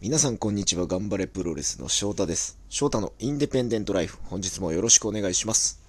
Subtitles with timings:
[0.00, 0.86] 皆さんこんにちは。
[0.86, 2.56] 頑張れプロレスの翔太です。
[2.68, 4.18] 翔太のインデペンデントライフ。
[4.26, 5.80] 本日もよろしくお願いします。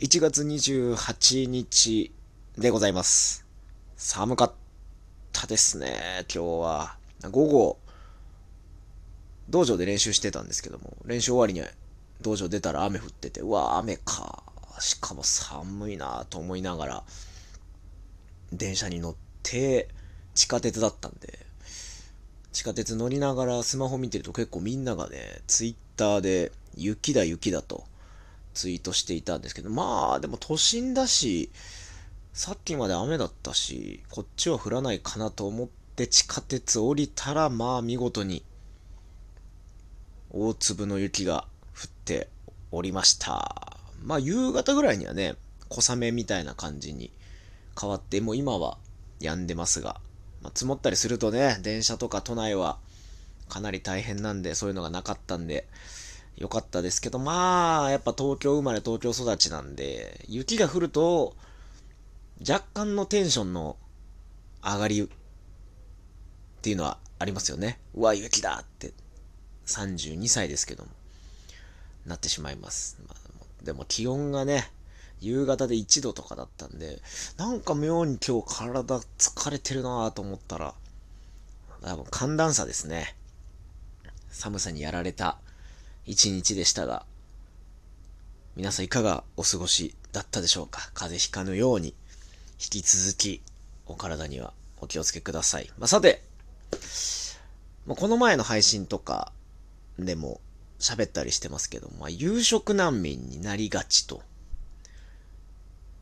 [0.00, 2.12] 1月28日
[2.58, 3.46] でございます。
[3.96, 4.52] 寒かっ
[5.32, 6.96] たですね、今日は。
[7.30, 7.78] 午後、
[9.48, 11.64] 道場で練習してたんですけども、練習終わりに
[12.20, 14.42] 道場出たら雨降ってて、うわ、雨か。
[14.80, 17.04] しかも寒いなと思いながら、
[18.52, 19.14] 電車に乗っ
[19.44, 19.88] て、
[20.34, 21.38] 地下鉄だったんで、
[22.52, 27.84] 地下鉄乗りながらスマホ見てると結構みんながね、ツイッターで雪だ雪だと
[28.54, 31.50] ツイートしていたんですけど、まあでも都心だし、
[32.32, 38.44] さっきまで雨だったし、こっちは降らないかなと思って地下鉄降りたら、まあ見事に
[40.30, 42.28] 大粒の雪が降って
[42.70, 43.78] おりました。
[44.02, 45.34] まあ夕方ぐらいにはね、
[45.68, 47.12] 小雨みたいな感じに
[47.80, 48.78] 変わって、もう今は
[49.20, 50.00] 止んでますが、
[50.42, 52.78] まあ、積もったりするとね、電車とか都内は
[53.48, 55.66] かなり大変なんで、そういうのがなかったんで、
[56.36, 61.36] よかったですけど、まあ、やっぱ東京生まれ東京育ちなんで、雪が降ると、
[62.48, 63.76] 若干のテンションの
[64.62, 65.08] 上がりっ
[66.62, 67.78] ていうのはありますよね。
[67.94, 68.94] うわ、雪だって、
[69.66, 70.90] 32歳ですけども、
[72.06, 72.98] なってしまいます。
[73.06, 74.70] まあ、でも気温がね、
[75.20, 77.00] 夕方で1度とかだったんで、
[77.36, 80.74] なんか妙に今日体疲れてるなぁと思ったら、
[81.82, 83.16] 多分寒暖差ですね。
[84.30, 85.38] 寒さにやられた
[86.06, 87.04] 一日でしたが、
[88.56, 90.90] 皆さんいかがお過ごしだったでしょうか？
[90.94, 91.94] 風邪ひかぬように、
[92.58, 93.42] 引き続き
[93.86, 95.70] お体にはお気をつけください。
[95.78, 96.22] まあ、さて、
[97.86, 99.32] まあ、この前の配信とか
[99.98, 100.40] でも
[100.78, 104.22] 喋ったりしてますけど、まあ、夕食難民になりがちと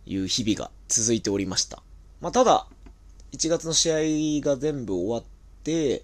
[0.08, 1.82] いう日々が続いておりました。
[2.20, 2.66] まあ、ただ、
[3.32, 5.24] 1月の試合が全部終わっ
[5.62, 6.02] て、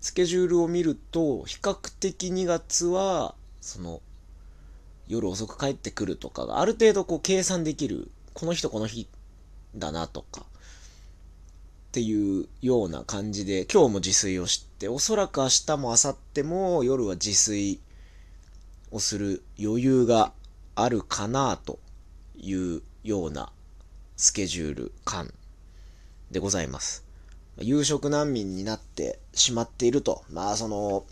[0.00, 4.00] スケジュールを見ると、比較的2月は、その、
[5.08, 9.08] 夜遅く帰ってくるとかがある程度こう計算できる、この日とこの日
[9.74, 10.44] だなとか、っ
[11.92, 17.80] ていうような感じで、今日も自炊をして、おそらく明日も明後日も夜は自炊
[18.92, 20.32] をする余裕が
[20.76, 21.80] あるかなと
[22.36, 23.50] いうような
[24.16, 25.32] スケジュール感
[26.30, 27.04] でございます。
[27.58, 30.22] 夕食難民になってしまっていると。
[30.30, 31.04] まあその、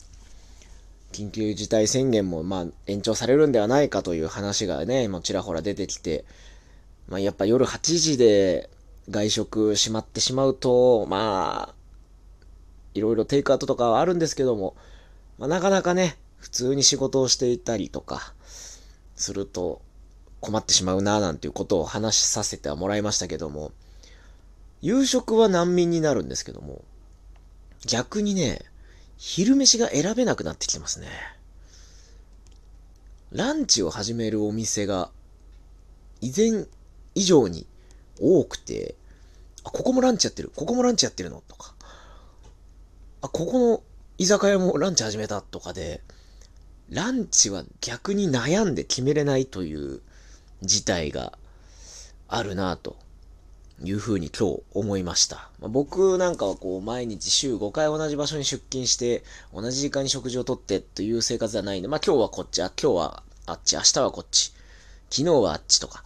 [1.13, 6.25] 緊急事態宣言もまあ延長されるんではないかという話がね、もうちらほら出てきて、
[7.09, 8.69] まあやっぱ夜8時で
[9.11, 11.75] 外食しまってしまうと、まあ、
[12.95, 14.77] いろいろテイクアウトとかはあるんですけども、
[15.39, 18.35] まあなかなかね、普通に仕事をしていたりとか、
[19.17, 19.83] すると、
[20.41, 23.73] 困ってしまうななんていうことを話しさせてはもらいましたけども、
[24.81, 26.83] 夕食は難民になるんですけども、
[27.87, 28.61] 逆にね、
[29.17, 31.09] 昼飯が選べなくなってきてますね。
[33.33, 35.11] ランチを始めるお店が、
[36.21, 36.67] 以前
[37.15, 37.67] 以上に
[38.21, 38.95] 多くて、
[39.65, 41.75] あ、ここもランチやってる、ここもランチやってるのとか、
[43.21, 43.83] あ、ここの
[44.19, 46.01] 居酒屋もランチ始めたとかで、
[46.89, 50.01] ランチは逆に悩んで決めれないという
[50.63, 51.39] 事態が
[52.27, 52.97] あるなと
[53.83, 55.49] いうふうに今日思いました。
[55.61, 59.23] まあ、僕なんかはこう毎日週5回同じ場所に出勤して
[59.55, 64.53] 同じ時間に食事をとってという生活ではないんで、まあ今日はこっち、あ、今日はあっち、明日はこっち、
[65.11, 66.03] 昨日はあっちとか、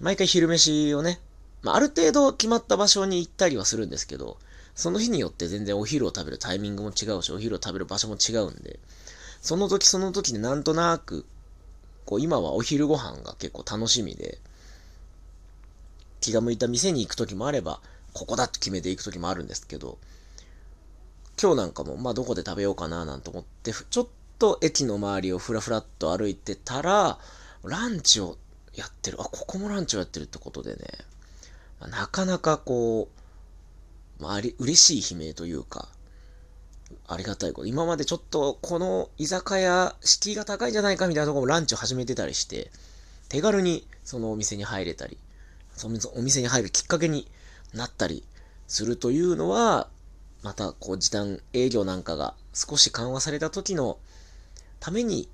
[0.00, 1.20] 毎回昼飯をね、
[1.62, 4.38] まあある程度決まった場所に行ったりはするんですけど、
[4.74, 8.78] その日によって全然お昼を食べるタイミングも違うし、お昼を食べる場所も違うんで、
[9.42, 11.26] その時その時でなんとなく、
[12.04, 14.38] こう今はお昼ご飯が結構楽しみで、
[16.20, 17.80] 気が向いた店に行く時もあれば、
[18.12, 19.98] ここだって決めて行く時もあるんですけど、
[21.40, 24.08] 今日なんかも、まあどこで食べようかななんて思って、ちょっ
[24.38, 27.18] と駅の周りをふらふらっと歩いてたら、
[27.64, 28.36] ランチを
[28.74, 29.20] やってる。
[29.20, 30.80] あ、ここもランチをやってるってことでね、
[31.88, 33.08] なかなかこ
[34.18, 35.88] う、まあ、あり、嬉しい悲鳴というか、
[37.06, 37.66] ありがたいこと。
[37.66, 42.70] 今までちょっとこの居酒屋敷居が高いんじゃないかみたいなとこもランチを始めてたりして、
[43.28, 45.18] 手軽にそのお店に入れたり、
[45.76, 47.30] そのお店に入るきっかけに
[47.74, 48.24] なったり
[48.66, 49.88] するというのは、
[50.42, 53.98] またこう時短営業なんかが少し緩和された時の
[54.78, 55.28] ために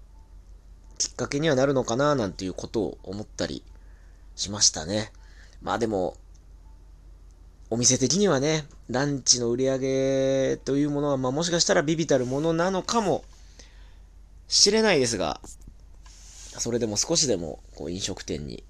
[0.99, 3.63] きっかけにはなるのかななんていうことを思ったり
[4.35, 5.13] しましたね。
[5.63, 6.17] まあでも、
[7.69, 13.25] お店的にはね、ランチの売り上げというものは、まあもしかしたらビビたるものなのかも
[14.47, 15.41] しれないですが、
[16.59, 18.63] それでも少しでもこう飲食店に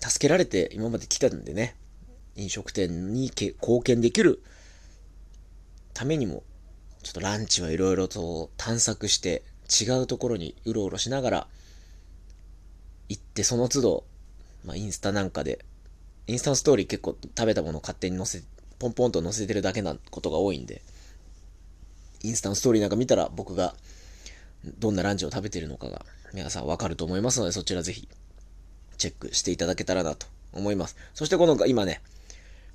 [0.00, 1.76] 助けられて今まで来たんでね、
[2.36, 4.42] 飲食店に貢献できる
[5.94, 6.42] ためにも、
[7.02, 11.46] ちょっとランチはいろいろと探索して、違うところにうろうろしながら、
[13.08, 14.04] 行ってその都度、
[14.64, 15.64] まあ、インスタなんかで、
[16.30, 18.44] インスタのストーリー結構食べたものを勝手に載せ、
[18.78, 20.80] ポンポンと載せてるだけなことが多いんで、
[22.22, 23.74] インスタのストーリーなんか見たら僕が
[24.78, 28.08] どんなランチを食べてるのかが皆さんわかると思いますので、そちらぜひ
[28.96, 30.96] チェックしていただけたらなと思います。
[31.14, 32.00] そしてこの今ね、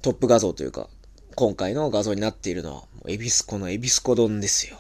[0.02, 0.90] トップ画像というか、
[1.36, 4.78] 今回の画像になっているのは、エビスコのエビスコ丼ですよ。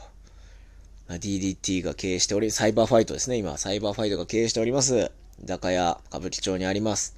[1.07, 3.37] DDT が経営しており、サイバーファイトですね。
[3.37, 5.11] 今、サイバーファイトが経営しております。
[5.43, 7.15] 居酒屋、歌舞伎町にあります。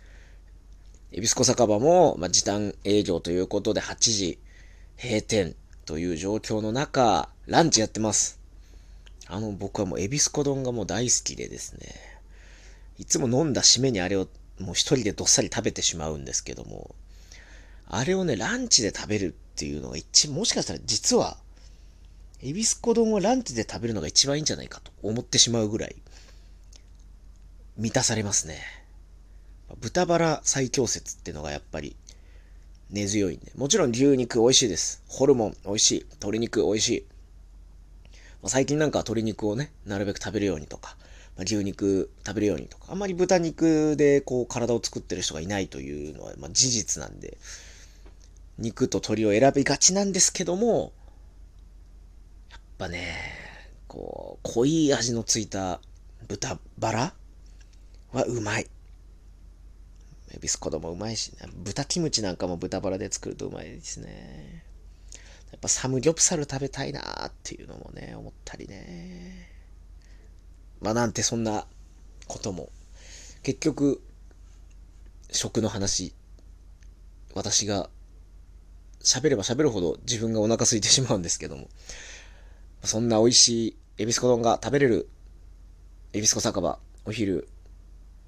[1.11, 4.39] エビスコ酒場も、まあ、時短営業ということで8時
[5.01, 5.55] 閉店
[5.85, 8.39] という状況の中、ランチやってます。
[9.27, 11.95] あの、僕はもうエビスコ丼がもう大好きでですね、
[12.97, 14.27] いつも飲んだ締めにあれを
[14.59, 16.93] もう一人でどっさり食べてしまうんですけども、
[17.87, 21.37] あれをね、ランチで食べるっていうのが一、もしかしたら実は、
[22.41, 25.95] エビスコ丼をランチで食べるのが一番いいんじゃないかと思ってしまうぐらい、
[27.77, 28.86] 満たされますね。
[29.75, 31.95] 豚バラ最強説っていうのがやっぱり
[32.89, 33.51] 根強いんで。
[33.55, 35.03] もちろん牛肉美味しいです。
[35.07, 36.05] ホルモン美味しい。
[36.09, 37.05] 鶏肉美味しい。
[38.41, 40.95] まあ、最近なんか鶏肉をね、なるべく食べるようにとか、
[41.35, 47.37] まあ、牛肉食べるようにとか、あんまり豚肉でこう体を作ってる人がいないというのは、まあ、事実なんで、
[48.57, 50.93] 肉と鶏を選びがちなんですけども、
[52.51, 53.15] やっぱね、
[53.87, 55.81] こう、濃い味のついた
[56.27, 57.13] 豚バラ
[58.13, 58.67] はうまい。
[60.33, 64.63] エビスコドもうまいし、ね、豚キムチなんかも豚バラで作るとうまいですね。
[65.51, 69.49] やっぱサムギョプサル食べたいなーっていうのもね、思ったりね。
[70.81, 71.65] まあなんてそんな
[72.27, 72.69] ことも、
[73.43, 74.01] 結局、
[75.31, 76.13] 食の話、
[77.33, 77.89] 私が
[79.01, 81.69] 喋れば喋るほど自分がお腹空いてしまうんですけども、
[82.83, 85.09] そんな美味しいエビスコ丼が食べれる
[86.13, 87.47] エビスコ酒場、お昼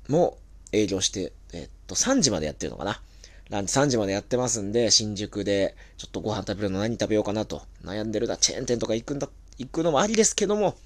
[0.07, 0.37] も
[0.71, 3.01] 営業して、えっと、3時までやってるのかな。
[3.49, 10.77] ランチ3時までやってますんで、新宿でちょっとご飯食べるの何食べようかなと悩んでるだ、チェーン店とか行くんだ、行くのもありですけども、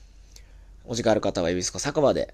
[0.85, 2.33] お時間ある方はエビスコ酒場で、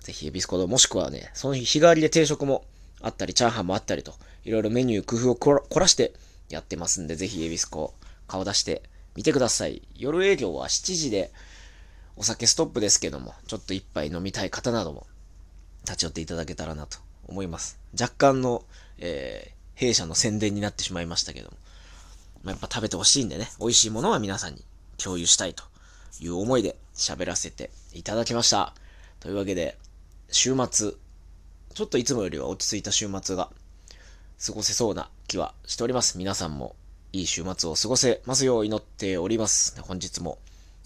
[0.00, 2.64] ぜひエビスコ丼、もしくはね、その日日替わりで定食も
[3.00, 4.14] あったり、チャーハンもあったりと、
[4.44, 6.12] いろいろメニュー工夫を凝らして
[6.50, 7.94] やってますんで、ぜひエビスコ
[8.26, 8.82] 顔出して
[9.16, 9.80] みてください。
[9.96, 11.30] 夜営業は7時で、
[12.16, 15.06] お酒ストップですけども、ちょっと一杯飲みたい方なども、
[15.86, 16.98] 立ち寄っていただけたらなと
[17.28, 17.78] 思います。
[17.98, 18.64] 若干の、
[18.98, 21.56] えー、弊社の宣伝になってしまいましたけども、
[22.42, 24.64] まあ、やっぱ食べてほしいんでね、美味しいものは皆さんに
[24.96, 25.64] 共有したいと
[26.20, 28.74] いう思いで喋らせていただきました。
[29.20, 29.76] というわけで、
[30.30, 30.92] 週末、
[31.74, 33.50] ちょっといつもよりは落ち着いた週末が
[34.44, 36.18] 過ごせそうな気はしております。
[36.18, 36.76] 皆さんも
[37.12, 39.80] いい週末を過ごせますよう祈っております。
[39.82, 40.38] 本日も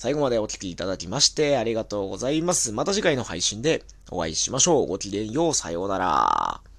[0.03, 2.73] 最後までお聴きいただきましてありがとうございます。
[2.73, 4.89] また次回の配信でお会いしましょう。
[4.89, 5.55] ごきげんよう。
[5.55, 6.72] さようなら。